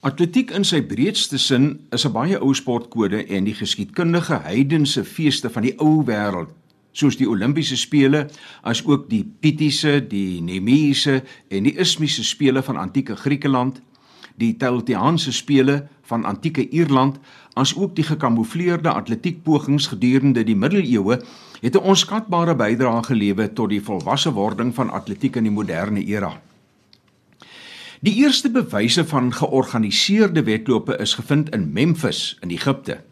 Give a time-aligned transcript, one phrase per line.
[0.00, 5.50] Atletiek in sy breedste sin is 'n baie ou sportkode en die geskiedkundige heidense feeste
[5.50, 6.48] van die ou wêreld,
[6.92, 8.30] soos die Olimpiese spele,
[8.62, 13.82] as ook die Pitiese, die Nemeïese en die Ismiese spele van antieke Griekeland,
[14.38, 17.20] die Telltiaanse spele van antieke Ierland,
[17.54, 21.20] as ook die gekamoufleerde atletiekpogings gedurende die middeleeue,
[21.60, 26.40] het 'n onskatbare bydrae gelewer tot die volwasse wording van atletiek in die moderne era.
[28.00, 33.02] Die eerste bewyse van georganiseerde wedlope is gevind in Memphis in Egipte.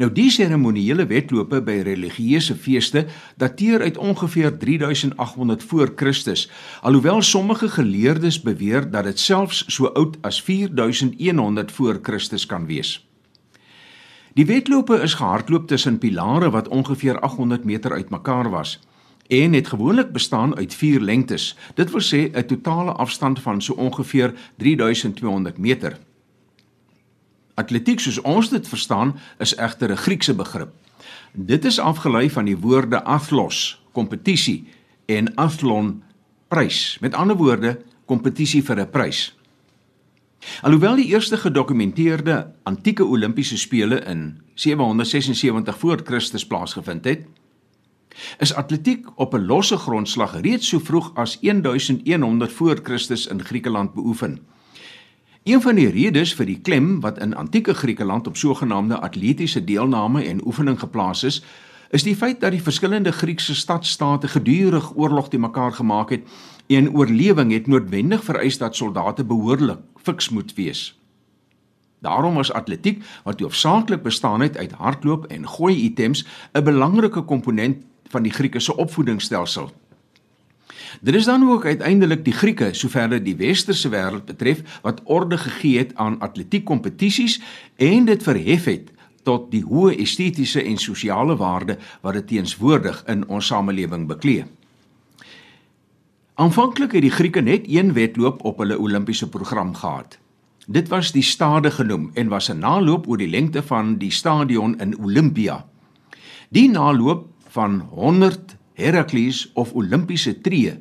[0.00, 3.02] Nou die seremoniële wedlope by religieuse feeste
[3.36, 6.46] dateer uit ongeveer 3800 voor Christus,
[6.80, 12.96] alhoewel sommige geleerdes beweer dat dit selfs so oud as 4100 voor Christus kan wees.
[14.32, 18.78] Die wedlope is gehardloop tussen pilare wat ongeveer 800 meter uitmekaar was
[19.26, 21.56] en het gewoonlik bestaan uit 4 lengtes.
[21.74, 25.98] Dit wil sê 'n totale afstand van so ongeveer 3200 meter.
[27.54, 30.72] Atletiek soos ons dit verstaan, is egter 'n Griekse begrip.
[31.32, 34.66] Dit is afgelei van die woorde athlos, kompetisie
[35.06, 36.02] en athlon,
[36.48, 36.98] prys.
[37.00, 39.36] Met ander woorde, kompetisie vir 'n prys.
[40.62, 47.26] Alhoewel die eerste gedokumenteerde antieke Olimpiese spele in 776 voor Christus plaasgevind het,
[48.38, 53.94] is atletiek op 'n losse grondslag reeds so vroeg as 1100 voor Christus in Griekeland
[53.94, 54.38] beoefen.
[55.44, 60.24] Een van die redes vir die klem wat in antieke Griekeland op sogenaamde atletiese deelname
[60.24, 61.42] en oefening geplaas is,
[61.90, 66.22] is die feit dat die verskillende Griekse stadsstate gedurig oorlog te mekaar gemaak het
[66.66, 70.98] en oorlewing het noodwendig vereis dat soldate behoorlik fiks moet wees.
[72.00, 77.84] Daarom was atletiek wat hoofsaaklik bestaan het uit hardloop en gooi items 'n belangrike komponent
[78.14, 79.72] van die Grieke se opvoedingsstelsel.
[81.04, 85.78] Dit is dan ook uiteindelik die Grieke, soverre die westerse wêreld betref, wat orde gegee
[85.78, 87.40] het aan atletiekkompetisies
[87.76, 88.92] en dit verhef het
[89.24, 94.44] tot die hoë estetiese en sosiale waarde wat dit teenswoordig in ons samelewing beklee.
[96.34, 100.18] Aanvanklik het die Grieke net een wedloop op hulle Olimpiese program gehad.
[100.66, 104.78] Dit was die stade genoem en was 'n naloop oor die lengte van die stadion
[104.80, 105.64] in Olympia.
[106.48, 110.74] Die naloop van 100 Herakles of Olimpiese tree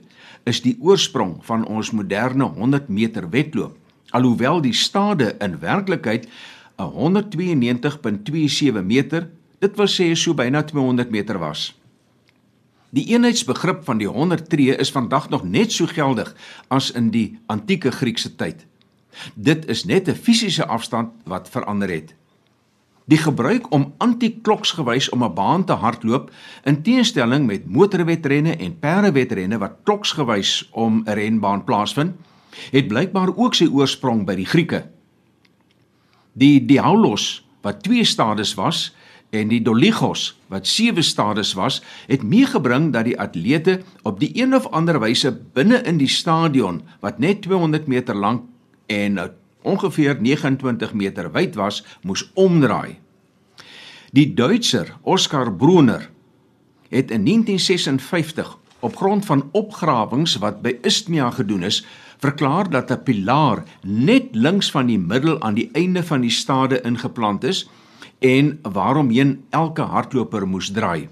[0.49, 3.77] is die oorsprong van ons moderne 100 meter wedloop.
[4.13, 6.27] Alhoewel die stade in werklikheid
[6.77, 9.29] 'n 192.27 meter,
[9.59, 11.79] dit wil sê so byna 200 meter was.
[12.89, 16.35] Die eenheidsbegrip van die 100 tree is vandag nog net so geldig
[16.67, 18.65] as in die antieke Griekse tyd.
[19.35, 22.15] Dit is net 'n fisiese afstand wat verander het.
[23.05, 26.31] Die gebruik om anti-kloksgewys om 'n baan te hardloop
[26.63, 32.15] in teenstelling met motorwedrenne en perdewedrenne wat kloksgewys om 'n renbaan plaasvind,
[32.71, 34.85] het blykbaar ook sy oorsprong by die Grieke.
[36.33, 38.95] Die diaulos wat twee stades was
[39.29, 44.55] en die doligos wat sewe stades was, het meegebring dat die atlete op die een
[44.55, 48.43] of ander wyse binne in die stadion wat net 200 meter lank
[48.85, 49.17] en
[49.63, 52.99] ongeveer 29 meter wyd was, moes omdraai.
[54.11, 56.09] Die Duitser Oskar Brunner
[56.89, 61.85] het in 1956 op grond van opgrawings wat by Isthmia gedoen is,
[62.19, 66.81] verklaar dat 'n pilaar net links van die middel aan die einde van die stade
[66.81, 67.69] ingeplant is
[68.19, 71.09] en waaromheen elke hardloper moes draai.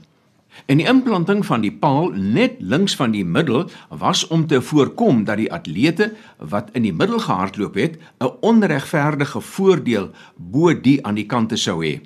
[0.65, 5.23] En die implanting van die paal net links van die middel was om te voorkom
[5.23, 11.15] dat die atlete wat in die middel gehardloop het, 'n onregverdige voordeel bo die aan
[11.15, 11.99] die kante sou hê.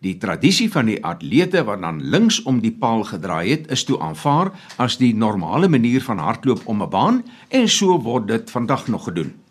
[0.00, 4.00] Die tradisie van die atlete wat dan links om die paal gedraai het, is toe
[4.00, 8.86] aanvaar as die normale manier van hardloop om 'n baan en so word dit vandag
[8.86, 9.45] nog gedoen.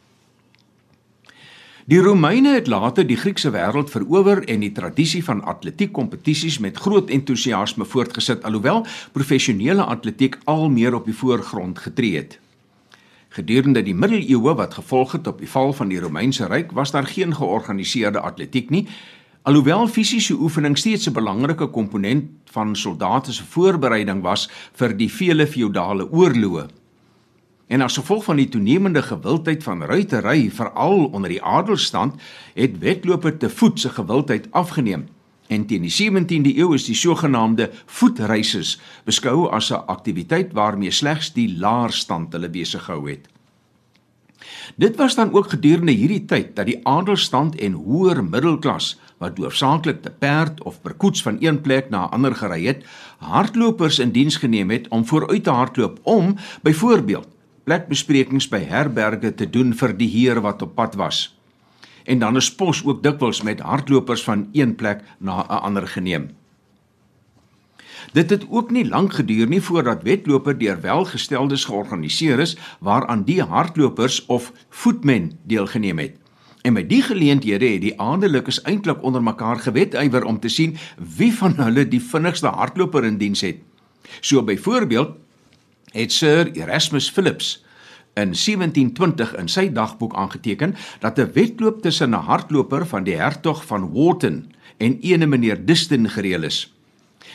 [1.86, 7.12] Die Romeine het later die Griekse wêreld verower en die tradisie van atletiekkompetisies met groot
[7.14, 8.80] entoesiasme voortgesit alhoewel
[9.14, 12.40] professionele atletiek al meer op die voorgrond getree het.
[13.38, 17.06] Gedurende die middeleeue wat gevolg het op die val van die Romeinse ryk was daar
[17.06, 18.88] geen georganiseerde atletiek nie
[19.46, 25.48] alhoewel fisiese oefening steeds 'n belangrike komponent van soldate se voorbereiding was vir die vele
[25.48, 26.66] feodale oorloë.
[27.68, 32.22] En as gevolg van die toenemende gewildheid van ruitery, veral onder die adelstand,
[32.54, 35.08] het wedlope te voet se gewildheid afgeneem.
[35.48, 41.34] En teen die 17de eeu is die sogenaamde voetreises beskou as 'n aktiwiteit waarmee slegs
[41.34, 43.28] die laer stand hulle besig gehou het.
[44.76, 50.02] Dit was dan ook gedurende hierdie tyd dat die adelstand en hoër middelklas wat hoofsaaklik
[50.02, 52.86] te perd of per koets van een plek na 'n ander gery het,
[53.18, 57.35] hardlopers in diens geneem het om vooruit te hardloop om byvoorbeeld
[57.66, 61.36] plekbesprekings by herberge te doen vir die heer wat op pad was.
[62.06, 66.30] en dan is pos ook dikwels met hardlopers van een plek na 'n ander geneem.
[68.14, 73.42] Dit het ook nie lank geduur nie voordat wedlope deur welgesteldes georganiseer is waaraan die
[73.42, 76.16] hardlopers of voetmen deelgeneem het.
[76.62, 80.78] En met die geleenthede het die aandelikes eintlik onder mekaar gewetywer om te sien
[81.18, 83.58] wie van hulle die vinnigste hardloper in diens het.
[84.20, 85.10] So byvoorbeeld
[85.96, 87.56] het Sir Erasmus Phillips
[88.16, 93.66] in 1720 in sy dagboek aangeteken dat 'n wedloop tussen 'n hardloper van die hertog
[93.66, 96.74] van Wharton en ene meneer Diston gereël is.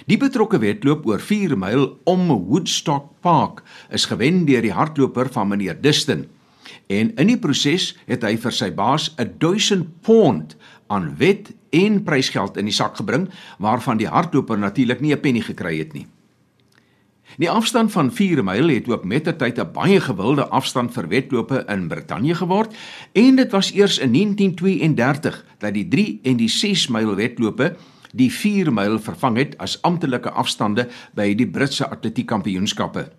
[0.06, 5.48] Die betrokke wedloop oor 4 myl om Woodstock Park is gewen deur die hardloper van
[5.48, 6.26] meneer Diston.
[6.86, 12.56] En in die proses het hy vir sy baas 1000 pond aan wet en prysgeld
[12.56, 13.28] in die sak gebring
[13.58, 16.06] waarvan die hardloper natuurlik nie 'n penny gekry het nie.
[17.38, 21.88] Die afstand van 4 myl het ook mettertyd 'n baie gewilde afstand vir wedlope in
[21.88, 22.74] Brittanje geword
[23.12, 27.76] en dit was eers in 1932 dat die 3 en die 6 myl wedlope
[28.12, 33.12] die 4 myl vervang het as amptelike afstande by die Britse atletiekkampioenskappe.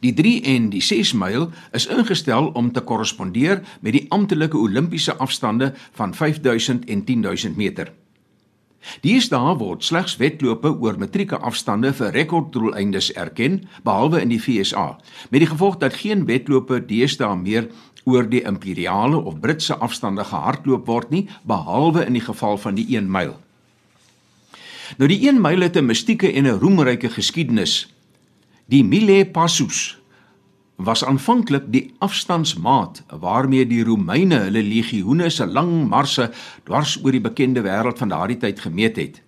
[0.00, 5.16] Die 3 en die 6 myl is ingestel om te korrespondeer met die amptelike Olimpiese
[5.16, 7.92] afstande van 5000 en 10000 meter.
[9.04, 14.98] Deesdae word slegs wedlope oor matrieke afstande vir rekorddoeleindes erken, behalwe in die FSA,
[15.30, 17.70] met die gevolg dat geen wedlope deesdae meer
[18.04, 22.86] oor die imperiale of Britse afstande gehardloop word nie, behalwe in die geval van die
[22.96, 23.34] 1 myl.
[25.00, 27.88] Nou die 1 myl het 'n mystieke en 'n roemryke geskiedenis.
[28.66, 29.96] Die Mille Passus
[30.76, 36.30] was aanvanklik die afstandsmaat waarmee die Romeine hulle legioene se lang marse
[36.64, 39.22] dwars oor die bekende wêreld van daardie tyd gemeet het.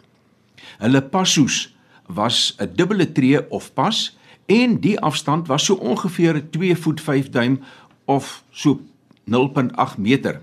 [0.82, 1.76] Hulle passus
[2.06, 7.30] was 'n dubbele tree of pas en die afstand was so ongeveer 2 voet 5
[7.30, 7.60] duim
[8.04, 8.80] of so
[9.24, 10.42] 0.8 meter.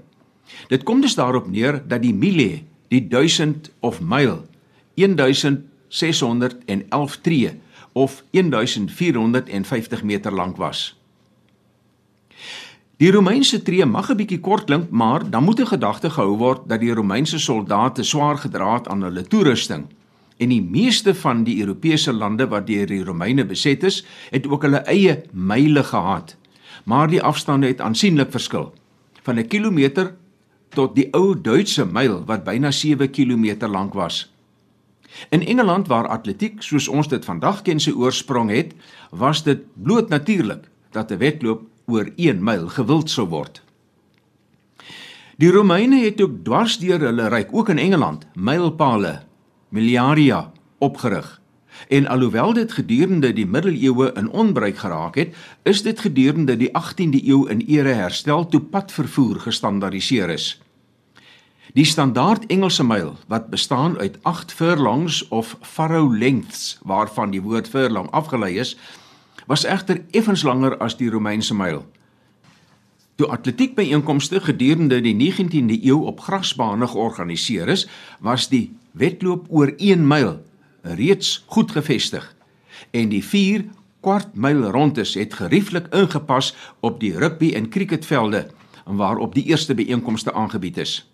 [0.68, 4.46] Dit kom dus daarop neer dat die mille, die 1000 of myl,
[4.96, 7.60] 1611 tree
[7.94, 11.01] of 1450 meter lank was.
[12.98, 16.62] Die Romeinse tree mag 'n bietjie kort klink, maar dan moet 'n gedagte gehou word
[16.68, 19.86] dat die Romeinse soldate swaar gedra het aan hulle toerusting.
[20.38, 24.62] En die meeste van die Europese lande wat deur die Romeine beset is, het ook
[24.62, 26.36] hulle eie myle gehad.
[26.84, 28.74] Maar die afstande het aansienlik verskil.
[29.24, 30.16] Van 'n kilometer
[30.69, 34.32] tot die ou Duitse myl wat byna 7 km lank was.
[35.30, 38.74] In Engeland waar atletiek soos ons dit vandag ken sy oorsprong het,
[39.12, 43.62] was dit bloot natuurlik dat 'n wedloop oor 1 myl gewild sou word.
[45.38, 49.21] Die Romeine het ook dwarsdeur hulle ryk, ook in Engeland, mylpale,
[49.69, 51.42] miliaria opgerig.
[51.89, 57.25] En alhoewel dit gedurende die middeleeue in onbruik geraak het, is dit gedurende die 18de
[57.25, 60.62] eeu in ere herstel toe padvervoer gestandaardiseer is.
[61.74, 67.66] Die standaard Engelse myl wat bestaan uit 8 furlongs of furrow lengths waarvan die woord
[67.68, 68.75] furlong afgelei is,
[69.50, 71.81] was egter effens langer as die Romeinse myl.
[73.18, 77.88] Toe atletiekbyeenkomste gedurende die 19de eeu op grasbane georganiseer is,
[78.22, 80.44] was die wedloop oor 1 myl
[80.81, 82.28] reeds goed gevestig
[82.92, 83.66] en die 4
[84.06, 86.52] kwart myl rondes het gerieflik ingepas
[86.86, 88.46] op die rugby en cricketvelde
[88.86, 91.12] waarop die eerste byeenkomste aangebied is.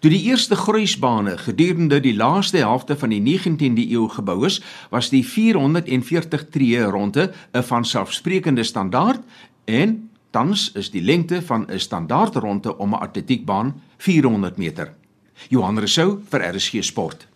[0.00, 5.10] Toe die eerste gruisbane gedurende die laaste helfte van die 19de eeu gebou is, was
[5.12, 9.22] die 440 tree ronde 'n vanselfsprekende standaard
[9.64, 14.94] en tans is die lengte van 'n standaard ronde om 'n atletiekbaan 400 meter.
[15.48, 17.26] Johan Rousseau vir RSG Sport.